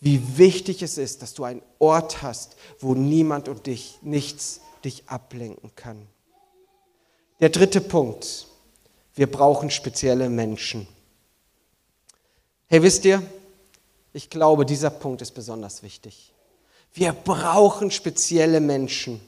[0.00, 5.02] wie wichtig es ist, dass du einen Ort hast, wo niemand und dich nichts dich
[5.06, 6.06] ablenken kann.
[7.40, 8.46] Der dritte Punkt.
[9.14, 10.86] Wir brauchen spezielle Menschen.
[12.68, 13.22] Hey, wisst ihr,
[14.12, 16.32] ich glaube, dieser Punkt ist besonders wichtig.
[16.94, 19.20] Wir brauchen spezielle Menschen.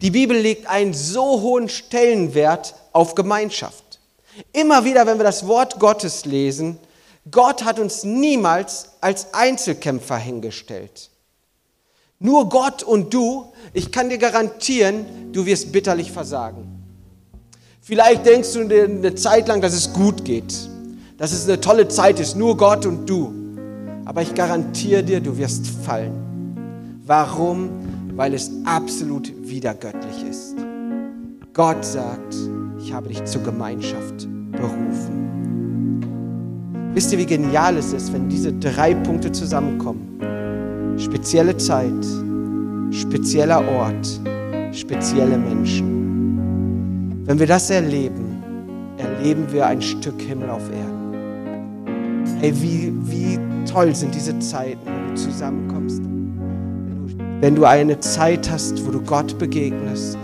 [0.00, 4.00] Die Bibel legt einen so hohen Stellenwert auf Gemeinschaft.
[4.52, 6.78] Immer wieder, wenn wir das Wort Gottes lesen,
[7.30, 11.10] Gott hat uns niemals als Einzelkämpfer hingestellt.
[12.18, 16.82] Nur Gott und du, ich kann dir garantieren, du wirst bitterlich versagen.
[17.80, 20.54] Vielleicht denkst du dir eine Zeit lang, dass es gut geht,
[21.18, 23.32] dass es eine tolle Zeit ist, nur Gott und du.
[24.04, 27.00] Aber ich garantiere dir, du wirst fallen.
[27.04, 27.70] Warum?
[28.14, 30.54] Weil es absolut wiedergöttlich ist.
[31.54, 32.36] Gott sagt,
[32.78, 35.31] ich habe dich zur Gemeinschaft berufen.
[36.94, 40.98] Wisst ihr, wie genial es ist, wenn diese drei Punkte zusammenkommen?
[40.98, 42.04] Spezielle Zeit,
[42.90, 44.20] spezieller Ort,
[44.72, 47.22] spezielle Menschen.
[47.24, 48.42] Wenn wir das erleben,
[48.98, 52.36] erleben wir ein Stück Himmel auf Erden.
[52.40, 56.02] Hey, wie, wie toll sind diese Zeiten, wenn du zusammenkommst.
[56.02, 60.18] Wenn du, wenn du eine Zeit hast, wo du Gott begegnest.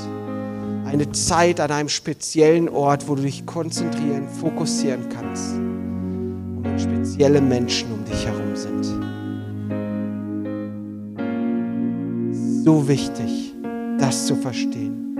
[0.85, 5.54] Eine Zeit an einem speziellen Ort, wo du dich konzentrieren, fokussieren kannst
[6.79, 8.85] spezielle Menschen um dich herum sind.
[12.64, 13.55] So wichtig,
[13.99, 15.17] das zu verstehen.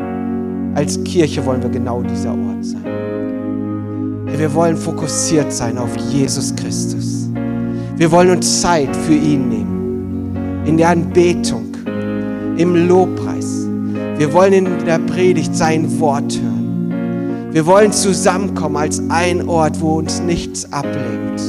[0.75, 2.85] Als Kirche wollen wir genau dieser Ort sein.
[4.27, 7.29] Wir wollen fokussiert sein auf Jesus Christus.
[7.97, 10.63] Wir wollen uns Zeit für ihn nehmen.
[10.65, 11.75] In der Anbetung,
[12.57, 13.67] im Lobpreis.
[14.17, 16.58] Wir wollen in der Predigt sein Wort hören.
[17.59, 21.43] Wir wollen zusammenkommen als ein Ort, wo uns nichts ablenkt.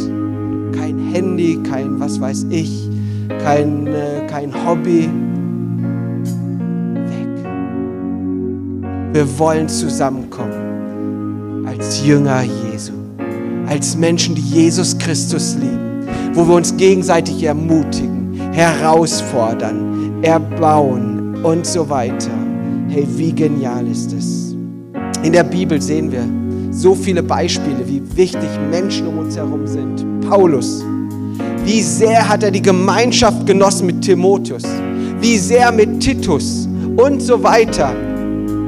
[0.76, 2.90] Kein Handy, kein was weiß ich,
[3.44, 5.08] kein, äh, kein Hobby.
[6.96, 7.46] Weg.
[9.14, 12.94] Wir wollen zusammenkommen als Jünger Jesu,
[13.68, 21.88] als Menschen, die Jesus Christus lieben, wo wir uns gegenseitig ermutigen, herausfordern, erbauen und so
[21.88, 22.32] weiter.
[22.88, 24.49] Hey, wie genial ist es?
[25.22, 26.24] In der Bibel sehen wir
[26.72, 30.22] so viele Beispiele, wie wichtig Menschen um uns herum sind.
[30.30, 30.82] Paulus,
[31.66, 34.64] wie sehr hat er die Gemeinschaft genossen mit Timotheus?
[35.20, 37.94] Wie sehr mit Titus und so weiter.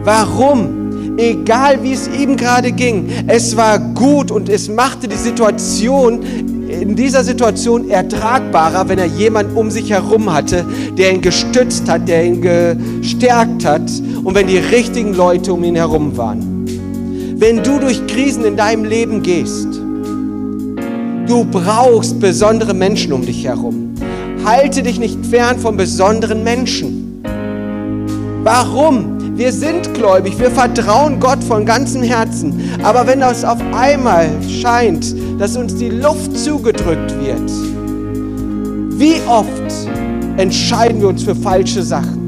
[0.03, 1.17] Warum?
[1.17, 6.19] Egal wie es ihm gerade ging, es war gut und es machte die Situation
[6.81, 10.65] in dieser Situation ertragbarer, wenn er jemanden um sich herum hatte,
[10.97, 13.89] der ihn gestützt hat, der ihn gestärkt hat
[14.23, 16.65] und wenn die richtigen Leute um ihn herum waren.
[17.37, 19.81] Wenn du durch Krisen in deinem Leben gehst,
[21.31, 23.95] Du brauchst besondere Menschen um dich herum.
[24.43, 27.23] Halte dich nicht fern von besonderen Menschen.
[28.43, 29.37] Warum?
[29.37, 32.69] Wir sind gläubig, wir vertrauen Gott von ganzem Herzen.
[32.83, 34.29] Aber wenn es auf einmal
[34.61, 37.49] scheint, dass uns die Luft zugedrückt wird,
[38.99, 39.49] wie oft
[40.37, 42.27] entscheiden wir uns für falsche Sachen?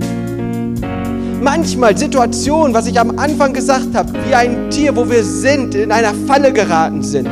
[1.39, 5.91] Manchmal Situationen, was ich am Anfang gesagt habe, wie ein Tier, wo wir sind, in
[5.91, 7.29] einer Falle geraten sind.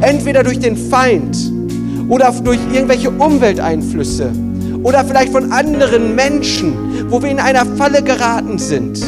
[0.00, 1.36] Entweder durch den Feind
[2.08, 4.30] oder durch irgendwelche Umwelteinflüsse
[4.84, 9.00] oder vielleicht von anderen Menschen, wo wir in einer Falle geraten sind.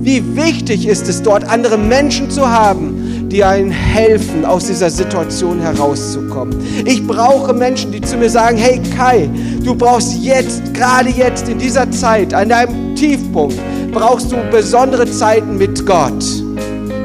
[0.00, 3.01] Wie wichtig ist es dort, andere Menschen zu haben,
[3.32, 6.54] die einen helfen, aus dieser Situation herauszukommen.
[6.84, 9.28] Ich brauche Menschen, die zu mir sagen, hey Kai,
[9.64, 13.56] du brauchst jetzt, gerade jetzt in dieser Zeit, an deinem Tiefpunkt,
[13.90, 16.22] brauchst du besondere Zeiten mit Gott.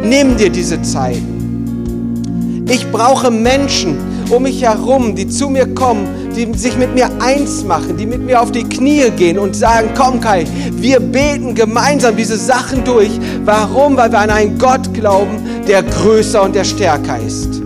[0.04, 2.66] Nimm dir diese Zeiten.
[2.70, 3.98] Ich brauche Menschen
[4.30, 8.22] um mich herum, die zu mir kommen, die sich mit mir eins machen, die mit
[8.22, 13.10] mir auf die Knie gehen und sagen, komm Kai, wir beten gemeinsam diese Sachen durch.
[13.44, 13.98] Warum?
[13.98, 17.62] Weil wir an einen Gott glauben, der größer und der stärker ist.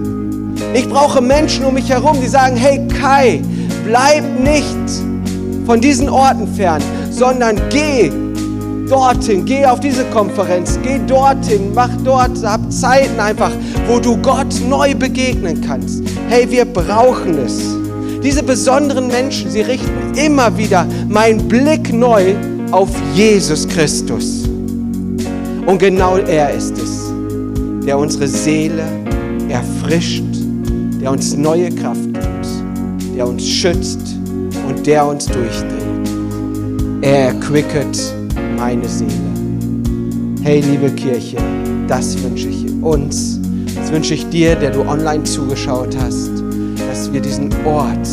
[0.73, 3.41] Ich brauche Menschen um mich herum, die sagen, hey Kai,
[3.86, 4.65] bleib nicht
[5.65, 8.10] von diesen Orten fern, sondern geh
[8.89, 13.51] dorthin, geh auf diese Konferenz, geh dorthin, mach dort, hab Zeiten einfach,
[13.88, 16.03] wo du Gott neu begegnen kannst.
[16.29, 17.81] Hey, wir brauchen es.
[18.23, 22.36] Diese besonderen Menschen, sie richten immer wieder meinen Blick neu
[22.71, 24.43] auf Jesus Christus.
[25.65, 27.12] Und genau er ist es,
[27.86, 28.84] der unsere Seele
[29.49, 30.23] erfrischt,
[31.01, 32.47] der uns neue Kraft gibt,
[33.17, 34.15] der uns schützt
[34.67, 35.81] und der uns durchdreht.
[37.01, 38.13] Er erquicket
[38.57, 39.12] meine Seele.
[40.43, 41.38] Hey, liebe Kirche,
[41.88, 43.39] das wünsche ich uns.
[43.75, 46.40] Das wünsche ich dir, der du online zugeschaut hast,
[47.12, 48.08] dass wir diesen Ort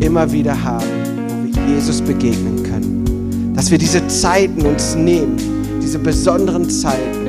[0.00, 0.84] immer wieder haben,
[1.28, 3.52] wo wir Jesus begegnen können.
[3.54, 5.36] Dass wir diese Zeiten uns nehmen,
[5.80, 7.28] diese besonderen Zeiten,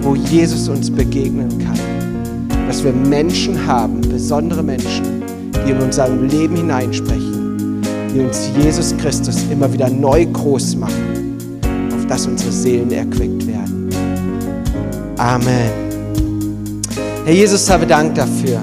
[0.00, 1.78] wo Jesus uns begegnen kann.
[2.66, 5.22] Dass wir Menschen haben, besondere Menschen,
[5.66, 7.82] die in unserem Leben hineinsprechen,
[8.14, 11.20] die uns Jesus Christus immer wieder neu groß machen
[12.08, 13.88] dass unsere Seelen erquickt werden.
[15.16, 15.70] Amen.
[17.24, 18.60] Herr Jesus, habe Dank dafür,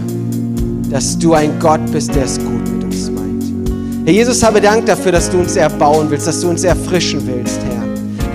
[0.89, 3.43] dass du ein Gott bist, der es gut mit uns meint.
[4.05, 7.59] Herr Jesus, habe Dank dafür, dass du uns erbauen willst, dass du uns erfrischen willst,
[7.63, 7.83] Herr.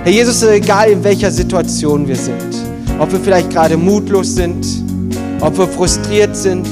[0.04, 2.54] Herr Jesus, egal in welcher Situation wir sind,
[2.98, 4.66] ob wir vielleicht gerade mutlos sind,
[5.40, 6.66] ob wir frustriert sind,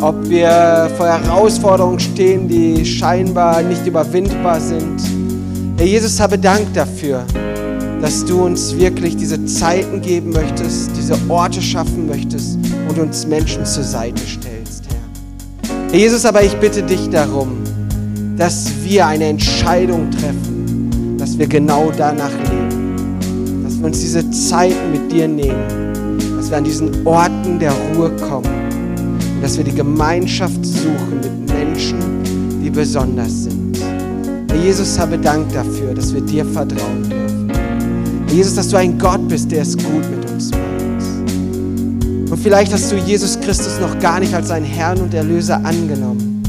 [0.00, 5.00] ob wir vor Herausforderungen stehen, die scheinbar nicht überwindbar sind,
[5.76, 7.24] Herr Jesus, habe Dank dafür,
[8.00, 12.58] dass du uns wirklich diese Zeiten geben möchtest, diese Orte schaffen möchtest
[12.88, 14.57] und uns Menschen zur Seite stellst,
[15.90, 15.98] Herr.
[15.98, 17.48] Jesus, aber ich bitte dich darum,
[18.36, 23.16] dass wir eine Entscheidung treffen, dass wir genau danach leben,
[23.64, 28.10] dass wir uns diese Zeiten mit dir nehmen, dass wir an diesen Orten der Ruhe
[28.28, 28.68] kommen
[29.34, 31.98] und dass wir die Gemeinschaft suchen mit Menschen,
[32.62, 33.78] die besonders sind.
[34.50, 37.50] Herr Jesus, habe Dank dafür, dass wir dir vertrauen dürfen.
[38.26, 40.27] Herr Jesus, dass du ein Gott bist, der es gut mit uns.
[42.38, 46.40] Und vielleicht hast du Jesus Christus noch gar nicht als deinen Herrn und Erlöser angenommen.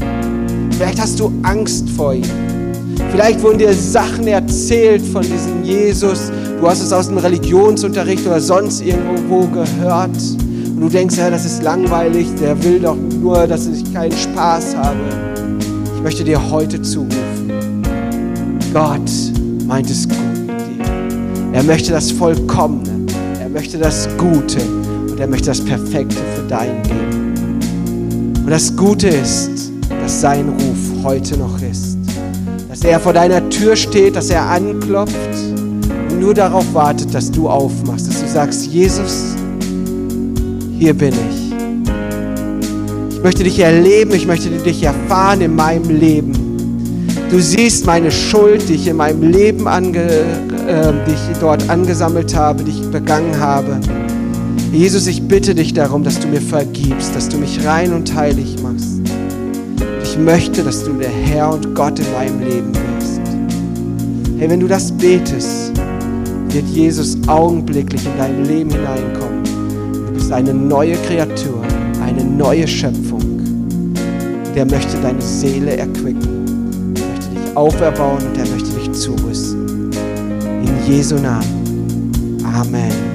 [0.70, 2.30] Vielleicht hast du Angst vor ihm.
[3.10, 6.30] Vielleicht wurden dir Sachen erzählt von diesem Jesus.
[6.60, 10.16] Du hast es aus dem Religionsunterricht oder sonst irgendwo gehört.
[10.36, 14.76] Und du denkst, ja, das ist langweilig, der will doch nur, dass ich keinen Spaß
[14.76, 14.96] habe.
[15.96, 17.82] Ich möchte dir heute zurufen.
[18.72, 19.10] Gott
[19.66, 20.84] meint es gut mit dir.
[21.52, 23.06] Er möchte das Vollkommene.
[23.40, 24.79] Er möchte das Gute.
[25.20, 28.40] Und er möchte das Perfekte für dein Leben.
[28.42, 29.70] Und das Gute ist,
[30.02, 31.98] dass sein Ruf heute noch ist
[32.80, 35.14] dass er vor deiner Tür steht, dass er anklopft
[36.08, 39.34] und nur darauf wartet, dass du aufmachst, dass du sagst, Jesus,
[40.78, 41.52] hier bin ich.
[43.16, 46.32] Ich möchte dich erleben, ich möchte dich erfahren in meinem Leben.
[47.28, 52.34] Du siehst meine Schuld, die ich in meinem Leben ange, äh, die ich dort angesammelt
[52.34, 53.78] habe, die ich begangen habe.
[54.72, 58.56] Jesus, ich bitte dich darum, dass du mir vergibst, dass du mich rein und heilig
[58.62, 59.00] machst
[60.10, 63.20] ich möchte, dass du der Herr und Gott in meinem Leben bist.
[64.38, 65.72] Hey, wenn du das betest,
[66.48, 69.44] wird Jesus augenblicklich in dein Leben hineinkommen.
[70.06, 71.62] Du bist eine neue Kreatur,
[72.04, 73.20] eine neue Schöpfung.
[74.56, 79.92] Der möchte deine Seele erquicken, der möchte dich auferbauen und der möchte dich zurüsten.
[80.42, 82.42] In Jesu Namen.
[82.52, 83.09] Amen.